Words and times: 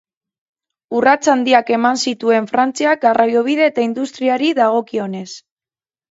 Urrats 0.99 1.27
handiak 1.33 1.67
eman 1.75 1.99
zituen 2.11 2.47
Frantziak 2.51 3.03
garraiobide 3.03 3.67
eta 3.73 3.83
industriari 3.89 4.49
dagokionez. 4.61 5.27